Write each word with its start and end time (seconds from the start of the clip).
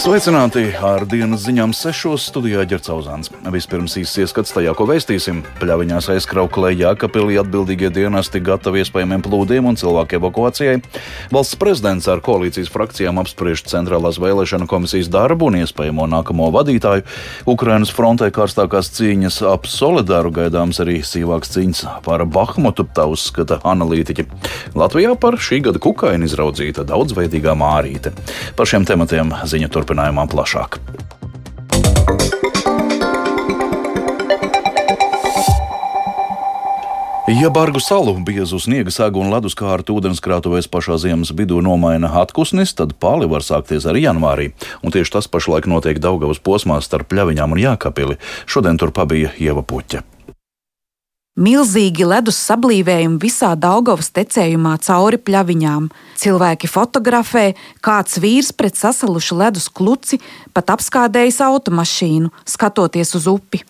Sveicināti 0.00 0.62
ar 0.80 1.02
dienas 1.04 1.42
ziņām 1.44 1.74
sešos 1.76 2.22
studijā 2.30 2.62
ģercauzāns. 2.70 3.28
Vispirms 3.52 3.98
īsts 4.00 4.22
ieskats 4.22 4.54
tajā, 4.56 4.72
ko 4.72 4.86
vēstīsim. 4.88 5.42
Pļaviņās 5.58 6.06
aizkrauklē 6.14 6.70
Jākapilī 6.72 7.36
atbildīgie 7.42 7.90
dienesti 7.92 8.40
gatavi 8.40 8.80
iespējamiem 8.80 9.20
plūdiem 9.26 9.68
un 9.68 9.76
cilvēku 9.76 10.16
evakuācijai. 10.16 10.78
Valsts 11.36 11.58
prezidents 11.60 12.08
ar 12.08 12.22
koalīcijas 12.24 12.72
frakcijām 12.72 13.20
apspriež 13.20 13.66
centrālās 13.68 14.16
vēlēšana 14.24 14.70
komisijas 14.70 15.10
darbu 15.12 15.50
un 15.50 15.58
iespējamo 15.60 16.08
nākamo 16.14 16.48
vadītāju. 16.56 17.04
Ukrainas 17.52 17.92
frontē 17.92 18.30
karstākās 18.32 18.88
cīņas 18.96 19.42
ap 19.52 19.68
Solidāru 19.68 20.32
gaidāms 20.32 20.80
arī 20.80 21.02
sīvāks 21.04 21.52
cīņas 21.58 21.84
par 22.08 22.24
Bahmutu, 22.24 22.88
tā 22.88 23.04
uzskata 23.04 23.60
analītiķi. 23.68 24.30
Latvijā 24.80 25.12
par 25.20 25.36
šī 25.36 25.60
gada 25.68 25.84
kukaini 25.84 26.24
izraudzīta 26.24 26.88
daudzveidīgā 26.88 27.52
mārīte. 27.52 28.16
Par 28.56 28.72
šiem 28.72 28.88
tematiem 28.88 29.36
ziņa 29.44 29.68
turpinājumā 29.68 29.89
turpinājumā 29.90 30.26
plašāk. 30.30 30.78
Ja 37.30 37.46
bargu 37.46 37.78
salu, 37.78 38.16
biezu 38.26 38.58
sniega 38.58 38.90
segu 38.90 39.20
un 39.22 39.30
leduskārtu 39.30 39.94
ūdenskrātuvēs 40.00 40.66
pašā 40.66 40.98
ziemas 40.98 41.30
vidū 41.30 41.60
nomaina 41.62 42.10
atpūsnis, 42.24 42.74
tad 42.74 42.96
pāli 42.98 43.30
var 43.30 43.46
sākties 43.46 43.86
arī 43.86 44.02
janvārī. 44.08 44.50
Un 44.82 44.90
tieši 44.90 45.14
tas 45.14 45.30
pašlaik 45.30 45.70
notiek 45.70 46.02
Daugavas 46.02 46.42
posmā 46.42 46.82
starp 46.82 47.06
Pļaviņām 47.12 47.54
un 47.54 47.62
Jākapili. 47.62 48.18
Šodien 48.50 48.82
tur 48.82 48.90
pabija 48.90 49.30
Ieva 49.38 49.62
Puķa. 49.62 50.09
Milzīgi 51.40 52.04
ledus 52.04 52.36
sablīvējumi 52.50 53.16
visā 53.22 53.54
Daugavas 53.56 54.10
tecējumā 54.12 54.74
cauri 54.84 55.16
pļaviņām. 55.24 55.86
Cilvēki 56.20 56.68
fotografē, 56.68 57.44
kāds 57.80 58.18
vīrs 58.20 58.50
pret 58.52 58.76
sasalušu 58.76 59.38
ledus 59.40 59.70
kluci 59.72 60.18
pat 60.52 60.74
apskādējis 60.76 61.40
automašīnu, 61.46 62.28
skatoties 62.44 63.14
uz 63.16 63.30
upi. 63.32 63.62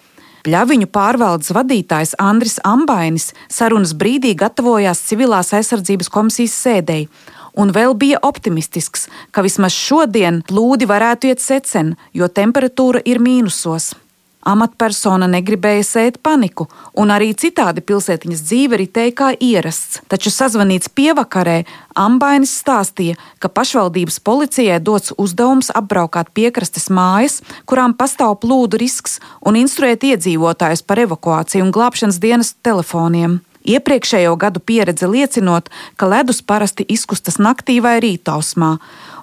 Pļaviņu 0.42 0.91
pārvaldes 0.91 1.52
vadītājs 1.54 2.16
Andris 2.18 2.58
Ambainis 2.66 3.30
sarunas 3.46 3.94
brīdī 3.94 4.34
gatavojās 4.34 5.04
civilās 5.06 5.54
aizsardzības 5.54 6.10
komisijas 6.10 6.58
sēdēji 6.66 7.06
un 7.54 7.70
vēl 7.76 7.94
bija 7.94 8.18
optimistisks, 8.26 9.06
ka 9.30 9.46
vismaz 9.46 9.78
šodien 9.78 10.42
plūdi 10.48 10.91
varētu 10.91 11.30
iet 11.30 11.42
secen, 11.44 11.94
jo 12.14 12.26
temperatūra 12.26 13.02
ir 13.06 13.22
mīnusos. 13.22 13.92
Amatpersona 14.41 15.28
negribēja 15.28 15.84
sēt 15.84 16.19
paniku, 16.24 16.66
un 16.96 17.12
arī 17.12 17.34
citādi 17.36 17.83
pilsētiņas 17.84 18.44
dzīve 18.47 18.78
ritēja 18.80 19.12
kā 19.16 19.28
ierasts. 19.36 20.00
Taču 20.08 20.32
sazvanīts 20.32 20.88
pievakarē, 20.97 21.58
Ambainis 22.00 22.55
stāstīja, 22.62 23.19
ka 23.42 23.50
pašvaldības 23.52 24.20
policijai 24.24 24.80
dots 24.80 25.12
uzdevums 25.20 25.69
apbraukāt 25.77 26.32
piekrastes 26.32 26.88
mājas, 26.88 27.41
kurām 27.69 27.92
pastāv 27.98 28.38
plūdu 28.41 28.80
risks, 28.80 29.19
un 29.44 29.60
instruēt 29.60 30.08
iedzīvotājus 30.08 30.86
par 30.88 31.04
evakuāciju 31.04 31.66
un 31.66 31.77
glābšanas 31.77 32.22
dienas 32.22 32.54
telefoniem. 32.64 33.42
Iepriekšējo 33.69 34.33
gadu 34.41 34.61
pieredze 34.64 35.08
liecinot, 35.11 35.69
ka 36.00 36.08
ledus 36.08 36.41
parasti 36.41 36.86
izkustas 36.89 37.36
naktī 37.36 37.77
vai 37.84 37.98
rītausmā, 38.00 38.70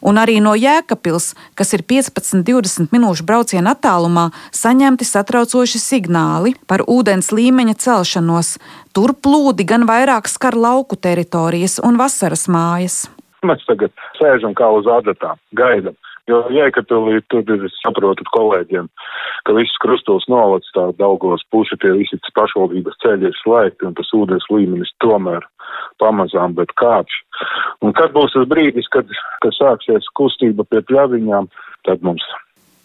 un 0.06 0.20
arī 0.22 0.38
no 0.44 0.54
Jēkabils, 0.54 1.32
kas 1.58 1.74
ir 1.74 1.82
15-20 1.82 2.94
minūšu 2.94 3.26
brauciena 3.26 3.74
attālumā, 3.74 4.30
saņemti 4.54 5.08
satraucoši 5.10 5.82
signāli 5.82 6.54
par 6.70 6.86
ūdens 6.86 7.34
līmeņa 7.34 7.78
celšanos. 7.82 8.58
Tur 8.94 9.16
plūdi 9.18 9.66
gan 9.66 9.90
vairāk 9.90 10.30
skar 10.30 10.58
lauku 10.58 10.96
teritorijas 10.96 11.80
un 11.84 11.98
vasaras 11.98 12.46
mājas. 12.46 13.08
Mēs 13.46 13.66
tagad 13.70 13.94
sēžam 14.18 14.54
kā 14.58 14.70
uz 14.74 14.86
adatām, 14.90 15.38
gaidām. 15.58 15.98
Jo 16.28 16.42
Jēkabīlī 16.52 17.22
tur 17.32 17.46
ir, 17.56 17.62
es 17.70 17.76
saprotu, 17.80 18.26
kolēģiem, 18.36 18.90
ka 19.48 19.56
viss 19.56 19.80
krustos 19.84 20.26
novads 20.32 20.68
tā 20.76 20.90
daugos 21.00 21.46
pusi 21.54 21.78
tie 21.80 21.94
visi 21.96 22.20
pašvaldības 22.36 23.00
ceļi 23.04 23.30
ir 23.30 23.38
slēgti 23.44 23.88
un 23.88 23.96
tas 23.96 24.12
ūdens 24.16 24.48
līmenis 24.52 24.92
tomēr 25.04 25.48
pamazām, 26.04 26.58
bet 26.58 26.74
kāpš. 26.80 27.16
Un 27.86 27.96
kad 27.96 28.12
būs 28.16 28.36
tas 28.36 28.50
brīdis, 28.52 28.92
kad, 28.92 29.08
kad 29.44 29.56
sāksies 29.56 30.12
kustība 30.20 30.68
pie 30.68 30.84
pļaviņām, 30.90 31.48
tad 31.88 32.04
mums 32.04 32.28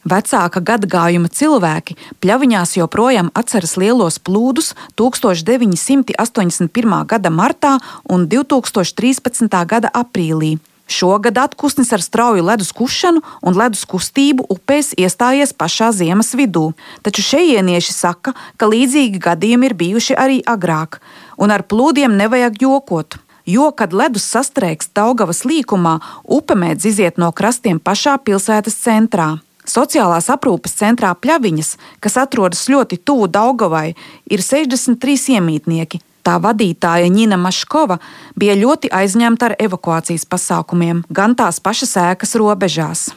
Vecāka 0.03 0.59
gadagājuma 0.67 1.31
cilvēki 1.31 1.95
pļaviņās 2.23 2.73
joprojām 2.75 3.29
atceras 3.39 3.79
lielos 3.79 4.19
plūdus 4.19 4.75
1981. 4.99 7.07
gada 7.07 7.31
martā 7.31 7.79
un 8.11 8.27
2013. 8.27 9.47
gada 9.71 9.95
aprīlī. 9.95 10.59
Šogad 10.93 11.39
atpūsnis 11.41 11.93
ar 11.97 12.03
strauju 12.05 12.45
ledus 12.45 12.73
kušanu 12.77 13.23
un 13.43 13.57
ledus 13.57 13.87
kustību 13.89 14.45
upēs 14.53 14.93
iestājies 15.01 15.55
pašā 15.57 15.91
ziemas 15.97 16.35
vidū, 16.37 16.73
taču 17.07 17.25
šejienieši 17.25 17.95
saka, 17.97 18.35
ka 18.61 18.69
līdzīgi 18.69 19.23
gadījumi 19.23 19.71
ir 19.71 19.77
bijuši 19.83 20.19
arī 20.19 20.41
agrāk, 20.55 21.01
un 21.41 21.55
ar 21.55 21.65
plūdiem 21.65 22.19
nevajag 22.19 22.61
jokot. 22.67 23.19
Jo, 23.49 23.73
kad 23.75 23.95
ledus 23.97 24.29
sastrēgs 24.31 24.93
Daugavas 24.95 25.43
līkumā, 25.49 25.97
upe 26.31 26.55
mēdz 26.55 26.87
iziet 26.93 27.19
no 27.19 27.33
krastiem 27.35 27.81
pašā 27.83 28.15
pilsētas 28.23 28.79
centrā. 28.85 29.33
Sociālās 29.67 30.29
aprūpes 30.31 30.75
centrā 30.79 31.11
Pļaviņas, 31.15 31.77
kas 32.03 32.19
atrodas 32.23 32.69
ļoti 32.71 33.01
tuvu 33.03 33.29
Daugavai, 33.31 33.93
ir 34.31 34.43
63 34.43 35.39
iemītnieki. 35.39 36.03
Tā 36.23 36.37
vadītāja 36.43 37.11
Nina 37.11 37.39
Maškova 37.41 37.99
bija 38.39 38.55
ļoti 38.59 38.93
aizņemta 38.95 39.51
ar 39.51 39.57
evakuācijas 39.59 40.25
pasākumiem, 40.31 41.03
gan 41.11 41.35
tās 41.39 41.59
pašas 41.63 41.97
ēkas 41.99 42.37
robežās. 42.39 43.09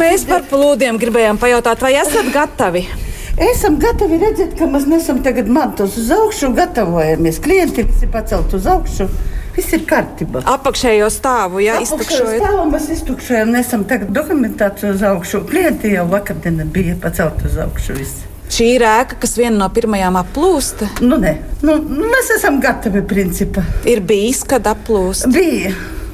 Mēs 0.00 0.24
par 0.28 0.44
plūdiem 0.48 0.96
gribējām 1.00 1.40
pajautāt, 1.40 1.82
vai 1.84 1.94
esat 2.00 2.28
gatavi? 2.32 2.86
Esam 3.40 3.78
gatavi 3.80 4.18
redzēt, 4.20 4.56
ka 4.58 4.68
mēs 4.68 4.84
nesam 4.88 5.22
tagad 5.24 5.48
mantos 5.48 5.96
uz 6.00 6.10
augšu 6.12 6.50
un 6.50 6.56
gatavojamies. 6.56 7.40
Klienti 7.44 7.86
visi 7.88 8.08
pacelt 8.12 8.52
uz 8.56 8.68
augšu. 8.68 9.08
Viss 9.56 9.72
ir 9.76 9.84
kārtībā. 9.88 10.44
Apakšējo 10.48 11.08
stāvu, 11.12 11.60
jā, 11.64 11.78
iztukšojam. 11.84 12.40
Stāvu 12.40 12.66
mēs 12.72 12.88
iztukšojam, 12.96 13.52
nesam 13.52 13.84
tagad 13.88 14.12
dokumentāciju 14.16 14.94
uz 14.96 15.04
augšu. 15.12 15.44
Klienti 15.48 15.92
jau 15.92 16.06
vakardienā 16.12 16.68
bija 16.72 16.96
pacelt 17.00 17.44
uz 17.48 17.56
augšu. 17.60 17.96
Visi. 18.00 18.31
Šī 18.52 18.66
ir 18.74 18.82
ēka, 18.84 19.16
kas 19.22 19.32
viena 19.40 19.56
no 19.62 19.66
pirmajām 19.72 20.18
aplūsta. 20.20 20.90
Nu, 21.00 21.16
nē, 21.20 21.30
nu, 21.64 21.78
mēs 21.88 22.34
esam 22.34 22.58
gatavi 22.60 23.00
principā. 23.08 23.62
Ir 23.88 24.02
bijis, 24.04 24.42
kad 24.48 24.66
aplūst? 24.68 25.30
Bija. 25.32 25.72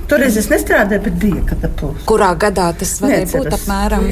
Toreiz 0.09 0.39
es 0.39 0.47
nestrādāju, 0.49 1.03
bet 1.09 1.17
bija, 1.19 1.41
kad 1.49 1.67
aplūst. 1.67 2.05
Kurā 2.07 2.31
gadā 2.39 2.69
tas 2.79 2.95
varēja 3.03 3.27
Neceras. 3.27 3.43
būt 3.43 3.57
apmēram? 3.59 4.07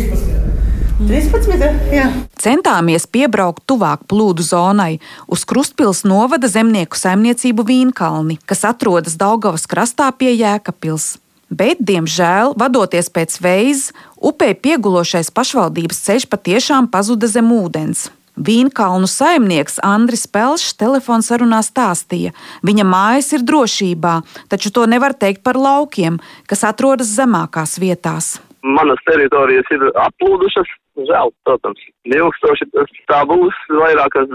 13. 1.07 1.93
Jā. 1.93 2.09
Centāmies 2.41 3.07
piebraukt 3.07 3.63
tuvāk 3.69 4.03
plūdu 4.11 4.43
zonai 4.43 4.97
uz 5.31 5.45
Krustpils 5.47 6.03
novada 6.09 6.51
zemnieku 6.51 6.99
saimniecību 6.99 7.69
Vīnkalni, 7.69 8.41
kas 8.49 8.65
atrodas 8.67 9.15
Daugavas 9.21 9.69
krastā 9.71 10.09
pie 10.19 10.33
Jēkabpils. 10.35 11.21
Bet, 11.47 11.79
diemžēl, 11.79 12.57
vadoties 12.59 13.07
pēc 13.13 13.39
veids, 13.39 13.93
upē 14.19 14.51
piegulošais 14.59 15.31
pašvaldības 15.31 16.01
ceļš 16.09 16.27
patiešām 16.33 16.91
pazuda 16.91 17.31
zem 17.31 17.53
ūdens. 17.55 18.09
Vīnkalnu 18.37 19.09
saimnieks 19.09 19.81
Andris 19.85 20.27
Pelšs 20.29 20.77
telefonsarunā 20.81 21.63
stāstīja, 21.65 22.35
viņa 22.67 22.85
mājas 22.85 23.33
ir 23.33 23.47
drošībā, 23.49 24.19
taču 24.53 24.73
to 24.73 24.85
nevar 24.91 25.17
teikt 25.17 25.43
par 25.47 25.57
laukiem, 25.57 26.21
kas 26.47 26.67
atrodas 26.69 27.15
zemākās 27.17 27.79
vietās 27.81 28.37
manas 28.67 29.01
teritorijas 29.07 29.71
ir 29.75 29.87
aplūdušas. 30.03 30.71
Žēl, 30.97 31.31
protams, 31.45 31.83
ilgstoši 32.09 32.71
tā 33.11 33.19
būs 33.29 33.57
vairākas 33.69 34.31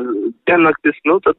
diennaktis, 0.46 1.00
nu 1.10 1.18
tad 1.26 1.38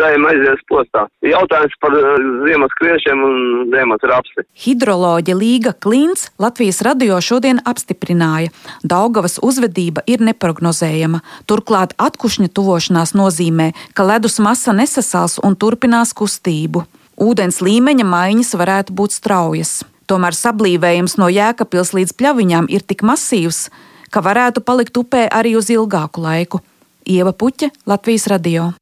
ceļam 0.00 0.26
aizies 0.30 0.62
postā. 0.70 1.04
Jautājums 1.24 1.76
par 1.82 1.96
eh, 1.98 2.28
ziemas 2.46 2.74
kriešiem 2.80 3.24
un 3.26 3.36
ziemas 3.72 4.04
rapsi. 4.10 4.46
Hidroloģa 4.64 5.36
Līga 5.36 5.74
Klints 5.76 6.30
Latvijas 6.40 6.80
radio 6.86 7.20
šodien 7.24 7.60
apstiprināja, 7.68 8.52
Daugavas 8.82 9.38
uzvedība 9.44 10.04
ir 10.10 10.24
neprognozējama. 10.24 11.20
Turklāt 11.50 11.94
atkušņa 12.00 12.50
tuvošanās 12.56 13.14
nozīmē, 13.18 13.70
ka 13.94 14.06
ledus 14.08 14.40
masa 14.42 14.74
nesasals 14.76 15.38
un 15.44 15.56
turpinās 15.60 16.14
kustību. 16.16 16.86
Ūdens 17.20 17.60
līmeņa 17.60 18.06
maiņas 18.08 18.54
varētu 18.56 18.96
būt 18.96 19.18
straujas. 19.18 19.80
Tomēr 20.08 20.34
sablīvējums 20.34 21.18
no 21.20 21.28
jēkapils 21.30 21.92
līdz 21.94 22.16
pļaviņām 22.18 22.70
ir 22.72 22.82
tik 22.82 23.04
masīvs, 23.06 23.68
ka 24.10 24.24
varētu 24.24 24.64
palikt 24.66 24.96
upē 24.98 25.26
arī 25.28 25.54
uz 25.60 25.70
ilgāku 25.70 26.24
laiku. 26.24 26.64
Ieva 27.06 27.32
Puķa, 27.36 27.70
Latvijas 27.86 28.26
radio. 28.32 28.72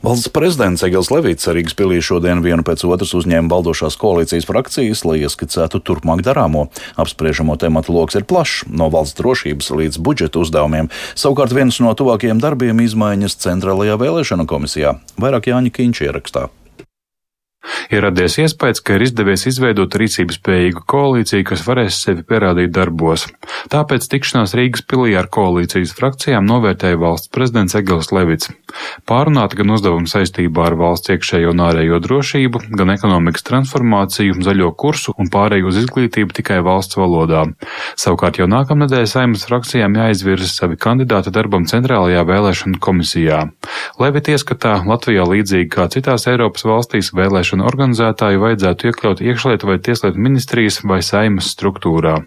Valsts 0.00 0.30
prezidents 0.32 0.80
Egils 0.80 1.10
Levits 1.12 1.44
Rīgas 1.52 1.74
pilī 1.76 1.98
šodien 2.00 2.40
vienu 2.40 2.64
pēc 2.64 2.86
otras 2.88 3.10
uzņēma 3.18 3.52
valdošās 3.52 3.98
koalīcijas 4.00 4.46
frakcijas, 4.48 5.02
lai 5.04 5.18
ieskicētu 5.20 5.82
turpmāk 5.84 6.22
darāmo. 6.24 6.70
Apspriežamo 6.96 7.58
tematu 7.60 7.92
lokus 7.92 8.16
ir 8.16 8.24
plašs, 8.24 8.62
no 8.72 8.88
valsts 8.88 9.18
drošības 9.20 9.68
līdz 9.76 9.98
budžeta 10.00 10.40
uzdevumiem. 10.40 10.88
Savukārt 11.12 11.52
viens 11.52 11.82
no 11.84 11.92
tuvākajiem 11.92 12.40
darbiem- 12.40 12.80
izmaiņas 12.86 13.36
Centrālajā 13.44 14.00
vēlēšana 14.00 14.48
komisijā. 14.48 14.96
Vairāk 15.20 15.52
Jāņa 15.52 15.68
Kīņš 15.76 16.02
ierakstā. 16.08 16.48
Ir 17.90 18.04
radies 18.06 18.38
iespējas, 18.40 18.80
ka 18.80 18.96
ir 18.96 19.04
izdevies 19.04 19.44
izveidot 19.50 19.96
rīcības 20.00 20.38
spējīgu 20.40 20.84
koalīciju, 20.88 21.44
kas 21.48 21.64
varēs 21.66 21.98
sevi 22.04 22.24
pierādīt 22.26 22.72
darbos. 22.72 23.26
Tāpēc 23.72 24.06
tikšanās 24.12 24.54
Rīgas 24.56 24.84
pilī 24.88 25.16
ar 25.18 25.28
koalīcijas 25.32 25.92
frakcijām 25.98 26.46
novērtēja 26.48 27.00
valsts 27.00 27.32
prezidents 27.34 27.76
Egils 27.76 28.12
Levits. 28.16 28.48
Pārunāta 29.10 29.58
gan 29.58 29.74
uzdevuma 29.74 30.08
saistībā 30.10 30.68
ar 30.70 30.76
valsts 30.80 31.12
iekšējo 31.12 31.52
un 31.52 31.62
ārējo 31.66 32.00
drošību, 32.04 32.62
gan 32.80 32.94
ekonomikas 32.94 33.44
transformāciju, 33.48 34.38
zaļo 34.46 34.70
kursu 34.80 35.14
un 35.20 35.28
pārēju 35.32 35.68
uz 35.70 35.80
izglītību 35.82 36.36
tikai 36.40 36.60
valsts 36.64 36.96
valodā. 37.00 37.44
Savukārt 38.00 38.40
jau 38.40 38.48
nākamnedēļ 38.50 39.06
saimas 39.10 39.44
frakcijām 39.50 39.98
jāizvirza 40.00 40.48
savi 40.48 40.78
kandidāti 40.80 41.34
darbam 41.34 41.66
centrālajā 41.70 42.24
vēlēšanu 42.30 42.80
komisijā. 42.80 43.42
Levit 44.00 44.30
ieskatā 44.32 44.78
Latvijā 44.86 45.26
līdzīgi 45.28 45.68
kā 45.74 45.88
citās 45.92 46.28
Eiropas 46.30 46.64
valstīs 46.64 47.12
vēlēšanu 47.50 47.66
organizētāju 47.66 48.40
vajadzētu 48.40 48.86
iekļaut 48.88 49.20
iekšlietu 49.20 49.66
vai 49.66 49.78
tieslietu 49.78 50.18
ministrijas 50.18 50.80
vai 50.84 51.00
saimas 51.02 51.50
struktūrā. 51.50 52.24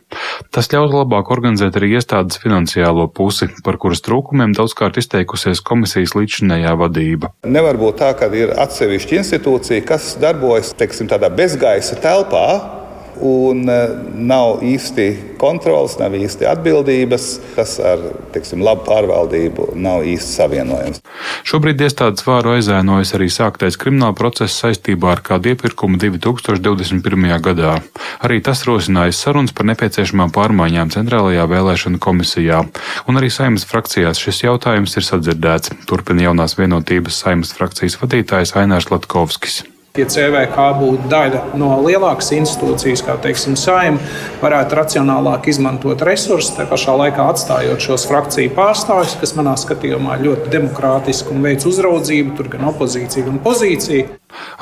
Tas 0.51 0.67
ļautu 0.71 0.99
labāk 0.99 1.31
organizēt 1.31 1.77
arī 1.77 1.95
iestādes 1.95 2.39
finansiālo 2.41 3.07
pusi, 3.07 3.47
par 3.63 3.77
kuras 3.77 4.01
trūkumiem 4.03 4.53
daudzkārt 4.53 4.97
izteikusies 4.97 5.61
komisijas 5.61 6.15
līdzinējā 6.15 6.75
vadība. 6.75 7.31
Nevar 7.45 7.77
būt 7.77 7.99
tā, 8.01 8.13
ka 8.17 8.27
ir 8.35 8.53
atsevišķa 8.57 9.19
institūcija, 9.21 9.85
kas 9.87 10.17
darbojas 10.19 10.73
teiksim, 10.75 11.07
tādā 11.07 11.31
bezgaisa 11.31 11.95
telpā, 11.95 12.82
un 13.23 13.63
e, 13.69 13.77
nav 14.19 14.61
īsti 14.65 15.37
kontrols, 15.39 15.95
nav 15.99 16.15
īsti 16.17 16.47
atbildības. 16.49 17.27
Tas 17.55 17.77
ar 17.83 18.01
tiksim, 18.35 18.63
labu 18.65 18.85
pārvaldību 18.87 19.71
nav 19.79 20.03
īsti 20.07 20.35
savienojams. 20.37 21.01
Šobrīd 21.47 21.81
iestādes 21.85 22.25
vāru 22.27 22.55
aizēnojas 22.57 23.15
arī 23.17 23.29
sāktais 23.31 23.79
krimināla 23.79 24.15
process 24.17 24.59
saistībā 24.59 25.13
ar 25.15 25.23
kādu 25.25 25.53
iepirkumu 25.53 25.99
2021. 26.01 27.29
gadā. 27.43 27.77
Arī 28.23 28.41
tas 28.43 28.65
rosinājis 28.67 29.23
sarunas 29.23 29.55
par 29.55 29.67
nepieciešamām 29.71 30.33
pārmaiņām 30.35 30.93
Centrālajā 30.93 31.47
vēlēšana 31.49 32.01
komisijā, 32.03 32.63
un 33.07 33.21
arī 33.21 33.31
saimnes 33.33 33.67
frakcijās 33.69 34.21
šis 34.21 34.45
jautājums 34.45 34.97
ir 34.99 35.07
sadzirdēts. 35.07 35.75
Turpina 35.89 36.27
jaunās 36.29 36.57
vienotības 36.59 37.23
saimnes 37.25 37.55
frakcijas 37.55 37.99
vadītājs 38.01 38.57
Ainārs 38.59 38.91
Latkovskis. 38.93 39.63
Ja 39.93 40.07
CVK 40.09 40.63
būtu 40.79 41.05
daļa 41.05 41.39
no 41.61 41.67
lielākas 41.85 42.31
institūcijas, 42.33 43.03
kā 43.05 43.13
teiksim, 43.21 43.53
saima, 43.53 43.99
varētu 44.41 44.79
racionālāk 44.79 45.51
izmantot 45.51 46.01
resursus, 46.09 46.55
tā 46.57 46.65
pašā 46.65 46.95
laikā 46.97 47.27
atstājot 47.29 47.85
šos 47.85 48.07
frakciju 48.09 48.55
pārstāvjus, 48.57 49.13
kas 49.21 49.35
manā 49.37 49.53
skatījumā 49.61 50.17
ļoti 50.23 50.49
demokrātiski 50.55 51.35
un 51.35 51.45
veids 51.45 51.69
uzraudzību, 51.69 52.33
tur 52.39 52.49
gan 52.55 52.65
opozīcija, 52.71 53.27
gan 53.29 53.37
pozīcija. 53.45 54.09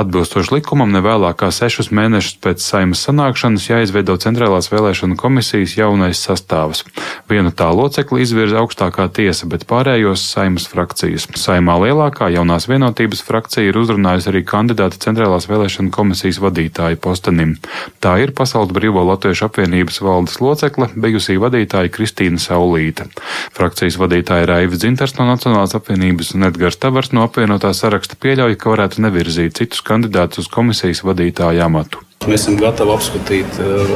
Atbilstoši 0.01 0.56
likumam, 0.56 0.91
ne 0.94 1.01
vēlāk 1.03 1.41
kā 1.41 1.51
sešus 1.53 1.91
mēnešus 1.95 2.38
pēc 2.44 2.63
saimas 2.63 3.03
sanākšanas 3.07 3.68
jāizveido 3.69 4.15
Centrālās 4.21 4.71
vēlēšana 4.71 5.18
komisijas 5.19 5.75
jaunais 5.77 6.21
sastāvs. 6.21 6.83
Vienu 7.29 7.51
tā 7.56 7.69
locekli 7.75 8.23
izvirza 8.25 8.62
augstākā 8.62 9.07
tiesa, 9.13 9.47
bet 9.51 9.68
pārējos 9.69 10.23
saimas 10.33 10.68
frakcijas. 10.71 11.27
Saimā 11.39 11.77
lielākā 11.83 12.31
jaunās 12.33 12.68
vienotības 12.71 13.23
frakcija 13.27 13.71
ir 13.71 13.79
uzrunājusi 13.81 14.31
arī 14.31 14.44
kandidāti 14.47 15.01
Centrālās 15.01 15.47
vēlēšana 15.51 15.94
komisijas 15.94 16.41
vadītāju 16.44 17.00
postenim. 17.01 17.56
Tā 18.03 18.17
ir 18.24 18.35
Pasaules 18.38 18.74
Brīvo 18.75 19.03
Latviešu 19.07 19.47
apvienības 19.47 20.01
valdes 20.06 20.39
locekle, 20.44 20.89
bijusī 20.95 21.38
vadītāja 21.41 21.91
Kristīna 21.94 22.41
Saulīte. 22.41 23.07
Frakcijas 23.56 24.00
vadītāja 24.01 24.50
Raiva 24.50 24.79
Dzintars 24.79 25.17
no 25.19 25.27
Nacionālās 25.29 25.75
apvienības 25.77 26.33
un 26.35 26.50
Edgars 26.50 26.79
Tavars 26.81 27.12
no 27.15 27.25
apvienotā 27.27 27.74
saraksta 27.77 28.17
pieļauj, 28.21 28.57
ka 28.62 28.74
varētu 28.74 29.03
nevirzīt 29.06 29.60
citus 29.61 29.85
kandidātus 29.85 30.45
uz 30.45 30.49
komisijas 30.51 31.05
vadītāju 31.05 31.61
amatu. 31.67 32.01
Mēs 32.29 32.43
esam 32.43 32.59
gatavi 32.59 32.93
apskatīt 32.93 33.55
uh, 33.63 33.93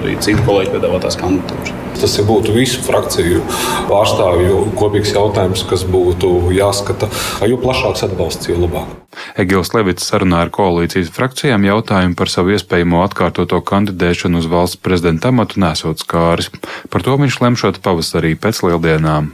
arī 0.00 0.16
citu 0.22 0.42
kolēģu 0.48 0.72
piedāvātās 0.72 1.14
kandidatūras. 1.20 1.76
Tas 1.98 2.16
būtu 2.26 2.54
visu 2.54 2.80
frakciju 2.82 3.42
pārstāvju 3.86 4.56
kopīgs 4.78 5.12
jautājums, 5.14 5.62
kas 5.70 5.84
būtu 5.86 6.50
jāskata. 6.54 7.06
Jo 7.46 7.58
plašāks 7.62 8.02
atbalsts, 8.08 8.50
jo 8.50 8.58
labāk. 8.58 8.90
Egils 9.38 9.70
Levits 9.74 10.10
sarunā 10.10 10.42
ar 10.46 10.52
koalīcijas 10.54 11.12
frakcijām 11.14 11.66
jautājumu 11.66 12.18
par 12.18 12.30
savu 12.34 12.56
iespējamo 12.56 13.04
atkārtoto 13.06 13.62
kandidēšanu 13.70 14.42
uz 14.42 14.50
valsts 14.50 14.82
prezidenta 14.82 15.30
amatu 15.30 15.62
nesot 15.62 16.02
skāris. 16.02 16.50
Par 16.90 17.06
to 17.06 17.14
viņš 17.18 17.40
lemšot 17.46 17.82
pavasarī 17.86 18.34
pēc 18.34 18.62
lieldienām. 18.66 19.32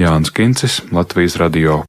Jānis 0.00 0.32
Kincis, 0.32 0.80
Latvijas 0.96 1.36
radio. 1.40 1.82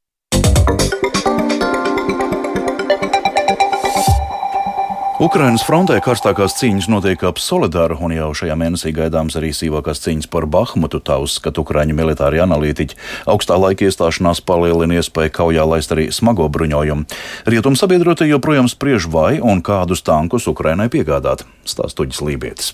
Ukrainas 5.21 5.62
frontē 5.62 6.00
karstākās 6.01 6.56
cīņas 6.57 6.88
notiek 6.89 7.21
ap 7.29 7.38
Solidaru, 7.38 7.94
un 8.01 8.15
jau 8.15 8.31
šajā 8.39 8.56
mēnesī 8.57 8.89
gaidāms 8.97 9.35
arī 9.38 9.51
sīvākās 9.53 10.01
cīņas 10.01 10.25
par 10.33 10.47
Bahmutu. 10.50 10.97
Tā 10.97 11.19
uzskata 11.21 11.62
Ukraiņu 11.62 11.94
militāri 11.94 12.41
analītiķi. 12.41 12.97
Augstā 13.29 13.59
laika 13.62 13.85
iestāšanās 13.85 14.41
palielina 14.41 14.97
iespēju 14.97 15.35
kaujā 15.38 15.68
laist 15.69 15.94
arī 15.94 16.07
smago 16.09 16.50
bruņojumu. 16.50 17.06
Rietum 17.53 17.77
sabiedrotie 17.77 18.31
joprojām 18.31 18.65
spriež 18.65 19.06
vai 19.13 19.38
un 19.38 19.62
kādus 19.62 20.01
tankus 20.01 20.50
Ukrainai 20.50 20.89
piegādāt. 20.89 21.45
Stāstuģis 21.69 22.25
Lībietis. 22.25 22.74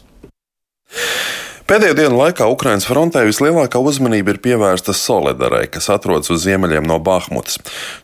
Pēdējo 1.67 1.97
dienu 1.97 2.15
laikā 2.15 2.45
Ukraiņas 2.47 2.85
frontē 2.87 3.25
vislielākā 3.27 3.81
uzmanība 3.83 4.31
ir 4.31 4.37
pievērsta 4.39 4.93
Solidarai, 4.95 5.65
kas 5.67 5.89
atrodas 5.91 6.31
uz 6.31 6.45
ziemeļiem 6.45 6.85
no 6.87 6.95
Bahmutas. 7.03 7.57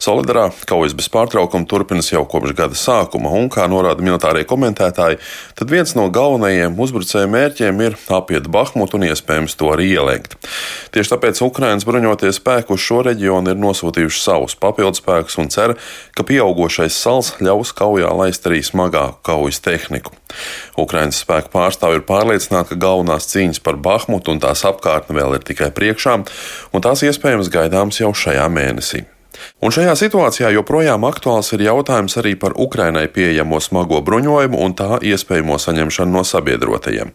Solidarā 0.04 0.50
kaujas 0.68 0.92
bez 1.00 1.07
pārtraukuma 1.13 1.63
turpinās 1.71 2.10
jau 2.12 2.25
kopš 2.27 2.51
gada 2.57 2.75
sākuma, 2.75 3.31
un, 3.31 3.48
kā 3.48 3.63
norāda 3.71 4.04
militārie 4.04 4.44
komentētāji, 4.50 5.21
tad 5.56 5.71
viens 5.71 5.95
no 5.95 6.10
galvenajiem 6.12 6.75
uzbrucēju 6.75 7.30
mērķiem 7.31 7.80
ir 7.86 7.95
apiet 8.12 8.50
Bahmutu 8.51 9.00
un 9.00 9.06
iespējams 9.07 9.56
to 9.56 9.71
arī 9.71 9.94
ielenkt. 9.94 10.36
Tieši 10.92 11.13
tāpēc 11.13 11.39
Ukraiņas 11.48 11.88
bruņoties 11.88 12.42
spēku 12.42 12.75
uz 12.75 12.83
šo 12.83 13.00
reģionu 13.07 13.56
ir 13.56 13.63
nosūtījuši 13.63 14.25
savus 14.25 14.57
papildspēkus 14.60 15.39
un 15.39 15.48
cer, 15.56 15.77
ka 16.12 16.27
pieaugušais 16.27 17.00
sals 17.00 17.31
ļaus 17.39 17.71
kaujā 17.80 18.12
laist 18.12 18.44
arī 18.51 18.60
smagāku 18.60 19.24
kaujas 19.31 19.63
tehniku. 19.63 20.12
Ukraiņas 20.80 21.24
spēku 21.25 21.53
pārstāvji 21.53 22.01
ir 22.01 22.06
pārliecināti, 22.09 22.74
ka 22.74 22.83
galvenās 22.88 23.30
cīņas 23.31 23.63
par 23.63 23.80
Bahmutu 23.80 24.33
un 24.33 24.44
tās 24.44 24.65
apkārtni 24.68 25.18
vēl 25.19 25.39
ir 25.39 25.47
tikai 25.47 25.71
priekšā, 25.75 26.19
un 26.74 26.85
tās 26.85 27.06
iespējams 27.06 27.51
gaidāmas 27.53 28.01
jau 28.01 28.13
šajā 28.13 28.47
mēnesī. 28.51 29.06
Un 29.63 29.71
šajā 29.74 29.94
situācijā 29.97 30.51
joprojām 30.53 31.06
aktuāls 31.07 31.53
ir 31.56 31.63
jautājums 31.65 32.18
arī 32.19 32.33
par 32.39 32.56
Ukrainai 32.59 33.06
pieejamo 33.12 33.59
smago 33.63 34.01
bruņojumu 34.06 34.59
un 34.59 34.75
tā 34.77 35.00
iespējamo 35.00 35.57
saņemšanu 35.62 36.13
no 36.13 36.24
sabiedrotajiem. 36.27 37.13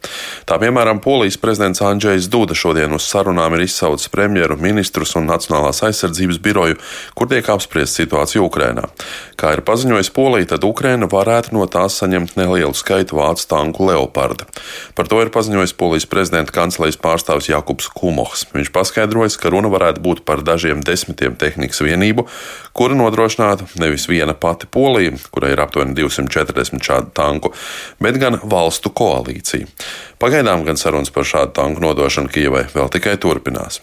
Tā 0.48 0.58
piemēram, 0.62 1.02
Polijas 1.04 1.38
prezidents 1.40 1.82
Andrzejs 1.84 2.30
Duda 2.32 2.56
šodien 2.56 2.94
uz 2.96 3.06
sarunām 3.08 3.58
ir 3.58 3.66
izsaucis 3.66 4.10
premjeru, 4.12 4.56
ministrus 4.60 5.14
un 5.18 5.28
Nacionālās 5.28 5.82
aizsardzības 5.86 6.40
biroju, 6.42 6.78
kur 7.14 7.28
tiek 7.30 7.48
apspriesta 7.52 8.02
situācija 8.02 8.42
Ukrainā. 8.44 8.88
Kā 9.38 9.52
ir 9.54 9.62
paziņojis 9.66 10.10
Polija, 10.16 10.50
tad 10.54 10.64
Ukraina 10.66 11.06
varētu 11.10 11.54
no 11.54 11.66
tās 11.70 12.00
saņemt 12.00 12.34
nelielu 12.40 12.74
skaitu 12.74 13.20
vācu 13.20 13.44
tanku 13.50 13.86
Leoparda. 13.86 14.48
Par 14.98 15.10
to 15.10 15.20
ir 15.22 15.30
paziņojis 15.34 15.76
Polijas 15.78 16.08
prezidenta 16.10 16.54
kancelejas 16.56 16.98
pārstāvis 16.98 17.50
Jakubs 17.52 17.90
Kumohs. 17.94 18.46
Viņš 18.54 18.72
paskaidrojis, 18.74 19.38
ka 19.38 19.52
runa 19.54 19.70
varētu 19.72 20.02
būt 20.02 20.24
par 20.26 20.42
dažiem 20.46 20.82
desmitiem 20.84 21.36
tehnikas 21.38 21.84
vienību, 22.08 22.26
kuru 22.72 22.96
nodrošinātu 22.98 23.68
nevis 23.80 24.08
viena 24.08 24.34
pati 24.34 24.66
Polija, 24.66 25.12
kurai 25.30 25.52
ir 25.52 25.60
aptuveni 25.60 25.94
240 25.94 26.82
šādu 26.82 27.12
tanku, 27.14 27.52
bet 28.00 28.18
gan 28.18 28.40
valstu 28.42 28.90
koalīcija. 28.90 29.66
Pagaidām 30.18 30.64
gan 30.64 30.76
sarunas 30.76 31.10
par 31.10 31.24
šādu 31.24 31.54
tanku 31.54 31.80
nodošanu 31.80 32.28
Kijavai 32.28 32.66
vēl 32.74 32.88
tikai 32.90 33.16
turpinās. 33.18 33.80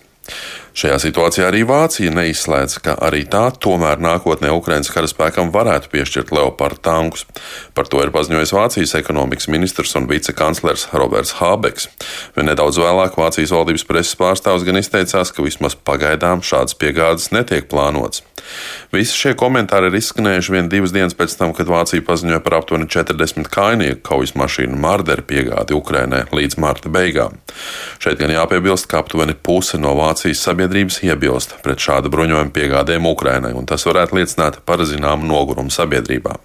Šajā 0.75 0.98
situācijā 1.00 1.46
arī 1.48 1.62
Vācija 1.63 2.12
neizslēdz, 2.12 2.74
ka 2.84 2.98
arī 3.08 3.22
tā 3.32 3.46
tomēr 3.63 4.01
nākotnē 4.03 4.50
Ukraiņas 4.58 4.91
karaspēkam 4.91 5.53
varētu 5.53 5.88
piešķirt 5.94 6.34
Leopardu 6.36 6.82
tankus. 6.84 7.24
Par 7.72 7.88
to 7.88 8.01
ir 8.03 8.12
paziņojis 8.12 8.51
Vācijas 8.58 8.98
ekonomikas 9.00 9.48
ministrs 9.48 9.96
un 9.96 10.10
vicekanclers 10.12 10.89
Roberts 10.91 11.38
Hābeks. 11.39 11.88
Vien 12.36 12.51
nedaudz 12.51 12.82
vēlāk 12.84 13.15
Vācijas 13.15 13.55
valdības 13.55 13.88
preses 13.88 14.20
pārstāvs 14.20 14.67
gan 14.67 14.82
izteicās, 14.82 15.32
ka 15.32 15.48
vismaz 15.48 15.79
pagaidām 15.79 16.44
šādas 16.44 16.75
piegādes 16.75 17.32
netiek 17.32 17.72
plānotas. 17.72 18.25
Visi 18.94 19.15
šie 19.17 19.34
komentāri 19.38 19.89
ir 19.89 19.98
izskanējuši 19.98 20.53
vien 20.53 20.67
divas 20.70 20.94
dienas 20.94 21.15
pēc 21.17 21.34
tam, 21.39 21.53
kad 21.58 21.72
Vācija 21.72 22.03
paziņoja 22.05 22.41
par 22.46 22.60
aptuveni 22.60 22.88
40 22.91 23.50
kainieku 23.51 24.03
kaujas 24.05 24.36
mašīnu 24.38 24.77
Marderu 24.79 25.25
piegādi 25.25 25.75
Ukrainai 25.75 26.24
līdz 26.36 26.60
marta 26.62 26.91
beigām. 26.94 27.39
Šeit 28.03 28.20
gan 28.22 28.34
jāpiebilst, 28.36 28.88
ka 28.91 29.01
aptuveni 29.01 29.36
puse 29.36 29.79
no 29.82 29.96
Vācijas 29.98 30.44
sabiedrības 30.46 30.64
iebilst 30.69 31.57
pret 31.63 31.81
šādu 31.81 32.12
bruņojumu 32.13 32.53
piegādēm 32.55 33.05
Ukrainai, 33.10 33.53
un 33.53 33.65
tas 33.65 33.86
varētu 33.86 34.19
liecināt 34.19 34.62
par 34.65 34.84
zināmu 34.86 35.27
nogurumu 35.29 35.74
sabiedrībā. 35.74 36.39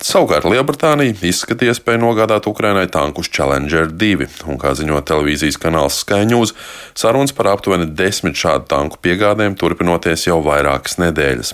Savukārt 0.00 0.46
Lielbritānija 0.48 1.12
izskatīja 1.28 1.74
iespēju 1.74 2.00
nogādāt 2.00 2.46
Ukrainai 2.48 2.86
tankus 2.88 3.28
Challenger 3.28 3.90
2, 4.00 4.28
un, 4.48 4.56
kā 4.56 4.70
ziņo 4.72 4.96
televīzijas 5.04 5.58
kanāls 5.60 5.98
Sky 6.00 6.24
News, 6.24 6.54
sarunas 6.96 7.34
par 7.36 7.50
aptuveni 7.50 7.84
desmit 7.98 8.38
šādu 8.40 8.64
tanku 8.70 8.96
piegādēm 9.04 9.58
turpinoties 9.60 10.24
jau 10.24 10.38
vairākas 10.46 10.96
nedēļas. 11.02 11.52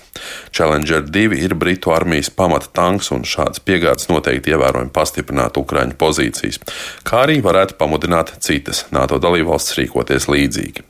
Challenger 0.55 1.03
2 1.03 1.41
ir 1.41 1.57
Britu 1.59 1.91
armijas 1.91 2.31
pamata 2.31 2.71
tanks, 2.71 3.11
un 3.17 3.27
šādas 3.27 3.65
piegādes 3.67 4.07
noteikti 4.13 4.55
ievērojami 4.55 4.95
pastiprinātu 4.95 5.65
Ukraiņu 5.67 5.99
pozīcijas, 5.99 6.61
kā 7.03 7.25
arī 7.25 7.41
varētu 7.43 7.75
pamudināt 7.83 8.37
citas 8.47 8.85
NATO 8.95 9.19
dalībvalstis 9.19 9.81
rīkoties 9.81 10.31
līdzīgi. 10.31 10.87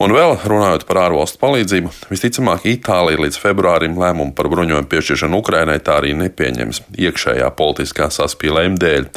Un 0.00 0.14
vēl 0.16 0.30
runājot 0.48 0.86
par 0.88 0.96
ārvalstu 1.02 1.36
palīdzību, 1.42 1.90
visticamāk, 2.08 2.62
Itālija 2.70 3.20
līdz 3.20 3.36
februārim 3.36 3.98
lēmumu 4.00 4.32
par 4.32 4.46
bruņojumu 4.48 4.88
piešķiršanu 4.88 5.40
Ukrainai 5.42 5.76
tā 5.84 5.98
arī 6.00 6.14
nepieņems 6.16 6.80
iekšējā 6.96 7.50
politiskā 7.58 8.06
saspīlējuma 8.16 8.80
dēļ, 8.80 9.10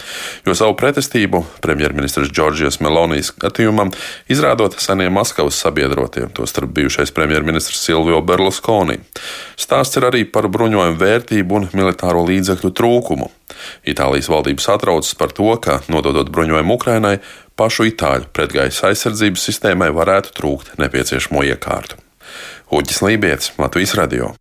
jo 0.43 0.55
savu 0.59 0.75
pretestību 0.81 1.39
premjerministrs 1.63 2.33
Džordžijas 2.35 2.81
Melonijas 2.83 3.31
skatījumam 3.31 3.93
izrādot 4.27 4.75
senie 4.83 5.07
Maskavas 5.07 5.61
sabiedrotie, 5.63 6.25
tostarp 6.35 6.75
bijušais 6.75 7.15
premjerministrs 7.15 7.79
Silvio 7.79 8.19
Berlusconi. 8.19 8.99
Stāsts 9.55 10.01
ir 10.01 10.09
arī 10.09 10.25
par 10.27 10.49
bruņojumu 10.51 10.99
vērtību 10.99 11.61
un 11.61 11.69
militāro 11.71 12.25
līdzekļu 12.27 12.73
trūkumu. 12.75 13.31
Itālijas 13.87 14.27
valdība 14.31 14.63
satraucas 14.63 15.15
par 15.15 15.31
to, 15.31 15.47
ka, 15.63 15.79
nododot 15.87 16.27
bruņojumu 16.33 16.75
Ukrainai, 16.75 17.17
pašu 17.59 17.89
itāļu 17.91 18.29
pretgaisa 18.35 18.89
aizsardzības 18.91 19.49
sistēmai 19.49 19.91
varētu 19.95 20.33
trūkt 20.37 20.77
nepieciešamo 20.81 21.45
iekārtu. 21.53 21.99
Uģis 22.73 23.03
Lībijams, 23.05 23.51
Latvijas 23.61 23.97
Radio. 23.99 24.33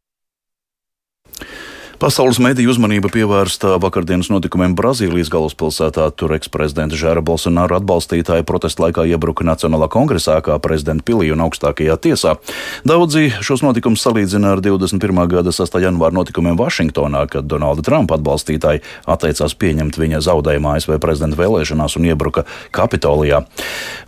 Pasaules 2.02 2.40
mediju 2.42 2.72
uzmanība 2.72 3.06
pievērsta 3.14 3.76
vakardienas 3.78 4.26
notikumiem 4.26 4.72
Brazīlijas 4.74 5.28
galvaspilsētā. 5.30 6.08
Tur 6.18 6.32
eksprezidenta 6.34 6.96
Žēra 6.98 7.20
Bolsonaro 7.22 7.76
atbalstītāji 7.78 8.42
protesta 8.42 8.82
laikā 8.82 9.04
iebruka 9.06 9.46
Nacionālā 9.46 9.86
kongresā 9.86 10.40
kā 10.42 10.56
prezidenta 10.58 11.06
pilī 11.06 11.28
un 11.30 11.44
augstākajā 11.44 11.94
tiesā. 12.02 12.32
Daudzi 12.82 13.28
šos 13.38 13.62
notikumus 13.62 14.02
salīdzina 14.02 14.56
ar 14.56 14.62
21. 14.64 15.20
gada 15.30 15.52
6. 15.54 15.78
janvāra 15.84 16.16
notikumiem 16.16 16.58
Vašingtonā, 16.58 17.20
kad 17.30 17.46
Donalda 17.46 17.86
Trumpa 17.86 18.18
atbalstītāji 18.18 18.82
atteicās 19.06 19.54
pieņemt 19.54 20.00
viņa 20.02 20.24
zaudējumu 20.26 20.72
ASV 20.72 20.98
prezidenta 20.98 21.38
vēlēšanās 21.38 21.94
un 22.00 22.10
iebruka 22.10 22.48
Kapitolijā. 22.74 23.44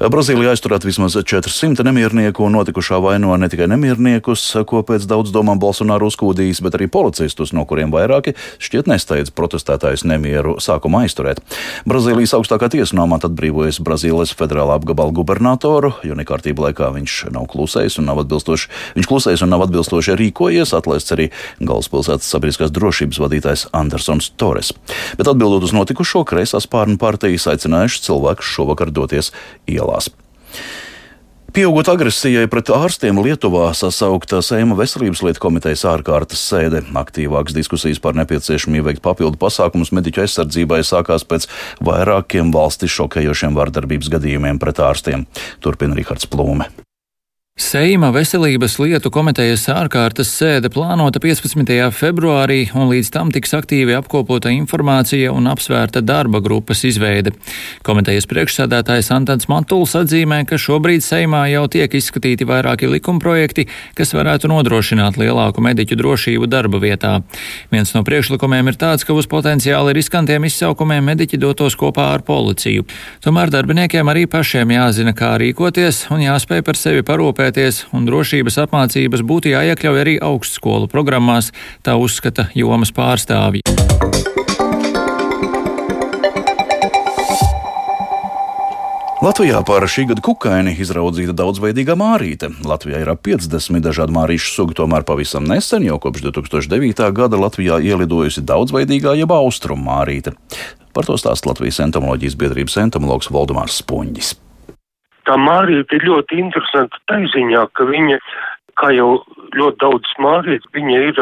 Brazīlijā 0.02 0.56
aizturēt 0.56 0.88
vismaz 0.90 1.14
400 1.22 1.86
nemiernieku 1.86 2.42
un 2.42 2.58
notikušā 2.58 2.98
vaino 3.06 3.38
ne 3.38 3.52
tikai 3.54 3.70
nemierniekus, 3.70 4.50
ko 4.66 4.82
pēc 4.82 5.06
daudz 5.06 5.30
domām 5.30 5.62
Bolsonaro 5.62 6.10
uzkūdījis, 6.10 6.64
bet 6.66 6.80
arī 6.80 6.90
policistus, 6.90 7.54
no 7.54 7.62
kuriem 7.62 7.83
kuriem 7.84 7.92
vairāki 7.92 8.34
šķiet 8.62 8.88
nesteidz 8.88 9.32
protestētājus 9.34 10.04
nemieru 10.08 10.56
sākumā 10.62 11.04
aizturēt. 11.04 11.40
Brazīlijas 11.86 12.34
augstākā 12.38 12.70
tiesa 12.72 12.96
no 12.96 13.04
amata 13.04 13.28
atbrīvojas 13.28 13.80
Brazīlijas 13.84 14.34
federālā 14.34 14.78
apgabala 14.78 15.12
gubernatoru, 15.12 15.94
jo 16.04 16.14
nekārtība 16.16 16.68
laikā 16.68 16.92
viņš 16.94 17.30
nav 17.34 17.48
klusējis 17.52 17.98
un 18.00 18.08
nav 18.08 18.22
atbilstoši, 18.24 18.70
viņš 18.96 19.10
klusējis 19.10 19.44
un 19.44 19.52
nav 19.52 19.66
atbilstoši 19.66 20.16
rīkojies, 20.20 20.74
atlaists 20.76 21.14
arī 21.14 21.30
galvaspilsētas 21.60 22.30
sabiedriskās 22.30 22.72
drošības 22.74 23.20
vadītājs 23.20 23.68
Andersons 23.72 24.32
Torres. 24.40 24.72
Bet 25.18 25.28
atbildot 25.28 25.66
uz 25.66 25.74
notikušo, 25.76 26.24
kreisās 26.28 26.68
pārnu 26.70 26.98
partijas 27.00 27.48
aicinājuši 27.52 28.06
cilvēkus 28.08 28.54
šovakar 28.56 28.94
doties 28.94 29.32
ielās. 29.68 30.12
Pieaugot 31.54 31.86
agresijai 31.86 32.48
pret 32.50 32.66
ārstiem 32.74 33.20
Lietuvā 33.22 33.68
sasaukta 33.78 34.40
Seima 34.42 34.74
veselības 34.74 35.20
lietu 35.22 35.42
komitejas 35.44 35.84
ārkārtas 35.86 36.40
sēde. 36.50 36.80
Aktīvākas 36.98 37.54
diskusijas 37.54 38.00
par 38.02 38.18
nepieciešamību 38.18 38.88
veikt 38.88 39.04
papildu 39.04 39.38
pasākumus 39.38 39.92
mediķu 39.94 40.24
aizsardzībai 40.24 40.80
sākās 40.82 41.22
pēc 41.30 41.46
vairākiem 41.86 42.50
valsti 42.50 42.90
šokējošiem 42.96 43.54
vardarbības 43.54 44.10
gadījumiem 44.16 44.58
pret 44.58 44.82
ārstiem. 44.82 45.28
Turpina 45.62 45.94
Rihards 45.94 46.26
Plūme. 46.26 46.66
Seima 47.54 48.08
veselības 48.10 48.72
lietu 48.82 49.12
komitejas 49.14 49.68
ārkārtas 49.70 50.32
sēde 50.34 50.66
plānota 50.74 51.20
15. 51.22 51.68
februārī, 51.94 52.64
un 52.74 52.88
līdz 52.90 53.10
tam 53.14 53.28
tiks 53.30 53.52
aktīvi 53.54 53.94
apkopota 53.94 54.50
informācija 54.50 55.30
un 55.30 55.46
apsvērta 55.46 56.02
darba 56.02 56.40
grupas 56.42 56.82
izveide. 56.82 57.30
Komitejas 57.86 58.26
priekšsēdētājs 58.26 59.12
Antons 59.14 59.46
Matuls 59.46 59.94
atzīmē, 60.00 60.40
ka 60.50 60.58
šobrīd 60.58 61.06
Seimā 61.06 61.44
jau 61.52 61.68
tiek 61.70 61.94
izskatīti 61.94 62.42
vairāki 62.42 62.90
likumprojekti, 62.90 63.68
kas 63.94 64.16
varētu 64.18 64.50
nodrošināt 64.50 65.14
lielāku 65.22 65.62
mediķu 65.62 66.00
drošību 66.02 66.50
darba 66.50 66.82
vietā. 66.82 67.20
Viens 67.70 67.94
no 67.94 68.02
priekšlikumiem 68.02 68.72
ir 68.74 68.80
tāds, 68.82 69.06
ka 69.06 69.14
uz 69.14 69.30
potenciāli 69.30 69.94
riskantiem 69.94 70.50
izsaukumiem 70.50 71.06
mediķi 71.12 71.38
dotos 71.46 71.78
kopā 71.78 72.10
ar 72.16 72.26
policiju. 72.26 72.82
Tomēr 73.22 73.54
darbiniekiem 73.54 74.10
arī 74.10 74.26
pašiem 74.26 74.74
jāzina, 74.74 75.14
kā 75.14 75.36
rīkoties 75.38 76.08
un 76.10 76.26
jāspēj 76.26 76.66
par 76.66 76.82
sevi 76.82 77.06
parūpēt 77.06 77.43
parūpēties, 77.44 77.92
un 77.92 78.06
drošības 78.06 78.56
apmācības 78.64 79.22
būtu 79.22 79.52
jāiekļauj 79.52 80.00
arī 80.00 80.14
augstskolu 80.22 80.88
programmās, 80.88 81.52
tā 81.82 81.96
uzskata 81.96 82.48
jomas 82.54 82.92
pārstāvji. 82.92 83.60
Latvijā 89.24 89.62
par 89.64 89.86
šī 89.88 90.04
gada 90.10 90.20
kukaini 90.20 90.74
izraudzīta 90.76 91.32
daudzveidīga 91.32 91.96
mārīte. 91.96 92.50
Latvijā 92.64 93.00
ir 93.00 93.08
ap 93.08 93.22
50 93.24 93.80
dažādu 93.80 94.12
mārīšu 94.12 94.52
sugu, 94.52 94.76
tomēr 94.76 95.04
pavisam 95.04 95.48
nesen, 95.48 95.84
jau 95.84 95.96
kopš 95.98 96.26
2009. 96.26 97.08
gada 97.16 97.40
Latvijā 97.40 97.80
ielidojusi 97.80 98.44
daudzveidīgā 98.44 99.16
jeb 99.16 99.32
austrumu 99.32 99.88
mārīte. 99.88 100.36
Par 100.92 101.08
to 101.08 101.16
stāsta 101.16 101.48
Latvijas 101.48 101.80
entomoloģijas 101.88 102.36
biedrības 102.36 102.80
entomologs 102.84 103.32
Valdemārs 103.32 103.80
Spunģis 103.80 104.36
tā 105.28 105.36
Mārīte 105.40 105.98
ir 105.98 106.08
ļoti 106.08 106.40
interesanta 106.42 107.00
taiziņā, 107.10 107.66
ka 107.76 107.86
viņa, 107.88 108.18
kā 108.80 108.90
jau 108.96 109.10
ļoti 109.56 109.80
daudz 109.82 110.16
Mārītes, 110.22 110.70
viņa 110.76 111.02
ir 111.10 111.20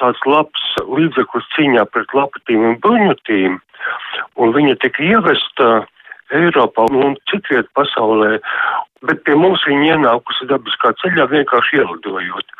tāds 0.00 0.26
labs 0.26 0.66
līdzeklis 0.88 1.48
cīņā 1.56 1.86
pret 1.92 2.12
lapatīm 2.16 2.66
un 2.72 2.78
bruņutīm, 2.84 3.58
un 4.40 4.54
viņa 4.56 4.76
tika 4.84 5.04
ievesta 5.04 5.70
Eiropā 6.30 6.86
un 6.94 7.16
citviet 7.30 7.66
pasaulē, 7.74 8.38
bet 9.08 9.22
pie 9.26 9.34
mums 9.34 9.64
viņa 9.66 9.96
ienākusi 9.96 10.46
dabiskā 10.50 10.92
ceļā 11.02 11.26
vienkārši 11.32 11.80
ielidojot. 11.80 12.54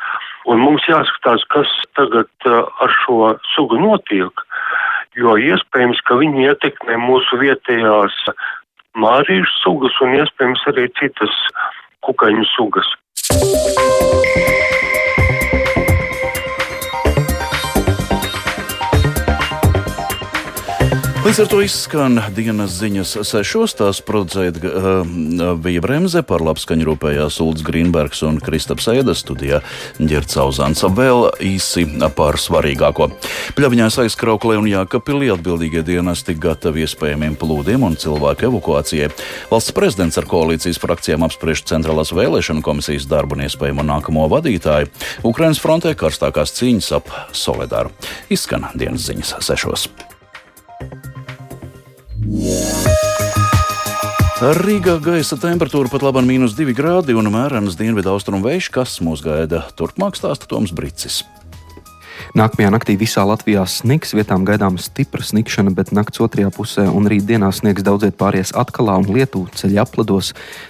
Un 0.51 0.59
mums 0.59 0.85
jāskatās, 0.89 1.45
kas 1.53 1.71
tagad 1.95 2.49
ar 2.49 2.95
šo 3.03 3.35
sugu 3.53 3.79
notiek, 3.79 4.43
jo 5.15 5.37
iespējams, 5.37 6.01
ka 6.07 6.17
viņi 6.19 6.49
ietekmē 6.49 6.97
mūsu 6.99 7.39
vietējās 7.39 8.17
mārīšu 8.99 9.53
sugas 9.61 9.99
un 10.03 10.17
iespējams 10.19 10.65
arī 10.71 10.87
citas 10.99 11.37
kukaiņu 12.07 12.47
sugas. 12.55 12.89
Līdz 21.21 21.37
ar 21.43 21.49
to 21.51 21.59
izskan 21.61 22.15
dienas 22.33 22.79
ziņas 22.79 23.11
sešos. 23.29 23.75
Tās 23.77 23.99
producēja 24.01 24.55
uh, 24.57 25.51
bija 25.61 25.83
Bremse, 25.83 26.23
par 26.25 26.41
labskaņu 26.41 26.87
rūpējās 26.87 27.35
Ulds 27.43 27.61
Grīnbergs 27.67 28.23
un 28.25 28.39
Kristaps 28.41 28.87
Ēdas 28.89 29.21
studijā 29.21 29.59
Ģerts 29.99 30.39
Auzāns. 30.41 30.81
Vēl 30.81 31.27
īsi 31.45 31.83
par 32.17 32.39
svarīgāko. 32.41 33.11
Pļaviņās 33.53 33.99
aizkrauklē 34.01 34.57
un 34.63 34.69
Jākapilī 34.71 35.29
atbildīgie 35.35 35.83
dienesti 35.85 36.33
gatavi 36.41 36.87
iespējamiem 36.87 37.35
plūdiem 37.37 37.85
un 37.85 37.99
cilvēku 38.01 38.47
evakuācijai. 38.49 39.11
Valsts 39.51 39.75
prezidents 39.77 40.17
ar 40.17 40.25
koalīcijas 40.31 40.81
frakcijām 40.81 41.27
apspriež 41.27 41.61
centrālās 41.69 42.15
vēlēšanu 42.17 42.65
komisijas 42.65 43.05
darbu 43.11 43.37
un 43.37 43.45
iespējamo 43.45 43.85
nākamo 43.91 44.25
vadītāju. 44.33 44.89
Ukrainas 45.21 45.61
frontē 45.61 45.93
karstākās 45.93 46.55
cīņas 46.57 46.89
ap 46.97 47.13
Soledāru. 47.29 47.93
Izskan 48.33 48.71
dienas 48.73 49.05
ziņas 49.05 49.37
sešos. 49.51 49.85
Rīgā 54.41 54.95
gaisa 55.05 55.35
temperatūra 55.37 55.85
pat 55.93 56.01
labāk- 56.01 56.25
mīnus 56.29 56.55
2 56.57 56.73
grādi 56.73 57.13
un 57.13 57.29
mērens 57.29 57.75
dienvidu 57.77 58.09
austrumu 58.09 58.41
vējš, 58.49 58.71
kas 58.73 58.97
mūs 58.97 59.21
gaida 59.21 59.67
turpmāk 59.77 60.17
stāsta 60.17 60.49
Toms 60.49 60.73
Brīsis. 60.73 61.21
Nākamajā 62.31 62.69
naktī 62.71 62.93
visā 62.95 63.25
Latvijā 63.27 63.65
sniks, 63.67 64.13
vietām 64.15 64.45
gaidāma 64.47 64.79
stipra 64.79 65.19
snikšana, 65.19 65.73
bet 65.75 65.89
nakts 65.91 66.21
otrajā 66.23 66.47
pusē 66.55 66.85
un 66.87 67.09
rītdienā 67.11 67.49
sniegs 67.51 67.83
daudziet 67.83 68.15
pāries 68.15 68.53
atkalā 68.55 68.95
un 69.01 69.09
lietu 69.11 69.41
ceļā 69.59 69.83
aplados. 69.83 70.29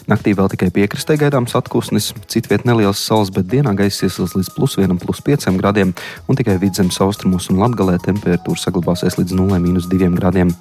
Naktī 0.10 0.34
vēl 0.34 0.50
tikai 0.50 0.72
piekrastē 0.74 1.20
gaidāms 1.22 1.53
atpūsnis, 1.60 2.08
citviet 2.25 2.65
neliels 2.65 3.03
saules, 3.05 3.29
bet 3.36 3.46
dienā 3.51 3.75
gaisa 3.77 4.08
iesils 4.08 4.34
līdz 4.34 4.50
plus 4.55 4.77
1, 4.81 4.98
plus 5.03 5.22
5 5.27 5.60
grādiem, 5.62 5.91
un 6.25 6.39
tikai 6.39 6.58
vidzemes 6.63 6.98
austrumos 7.05 7.51
un 7.53 7.62
latgalē 7.62 8.00
temperatūra 8.08 8.63
saglabāsies 8.63 9.20
līdz 9.22 9.38
0,2 9.38 10.10
grādiem. 10.17 10.55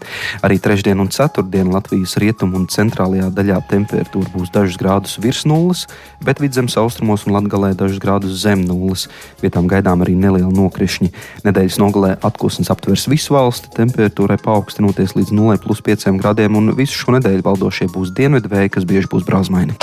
Arī 0.44 0.60
trešdien 0.60 1.00
un 1.00 1.08
ceturtdien 1.08 1.72
Latvijas 1.72 2.18
rietumu 2.20 2.60
un 2.60 2.68
centrālajā 2.68 3.30
daļā 3.32 3.62
temperatūra 3.72 4.34
būs 4.36 4.52
dažus 4.52 4.76
grādus 4.76 5.16
virs 5.16 5.46
nulles, 5.48 5.86
bet 6.20 6.44
vidzemes 6.44 6.76
austrumos 6.76 7.24
un 7.24 7.38
latgalē 7.38 7.72
dažus 7.72 8.04
grādus 8.04 8.36
zem 8.44 8.66
nulles. 8.68 9.08
Vietām 9.40 9.64
gaidām 9.70 10.04
arī 10.04 10.18
neliela 10.18 10.52
nokrišana 10.52 10.79
nokrišņi. 10.80 11.12
Nedēļas 11.44 11.78
nogalē 11.80 12.14
atklāsmes 12.24 12.70
aptvers 12.72 13.08
visu 13.10 13.34
valsti, 13.36 13.72
temperatūrai 13.76 14.40
paaugstinoties 14.40 15.16
līdz 15.18 15.34
0,5 15.36 16.16
grādiem, 16.20 16.56
un 16.56 16.74
visu 16.74 17.04
šo 17.04 17.18
nedēļu 17.18 17.44
valdošie 17.44 17.90
būs 17.92 18.14
dienvidvēji, 18.16 18.74
kas 18.76 18.88
bieži 18.88 19.12
būs 19.12 19.28
brāzmaini. 19.28 19.76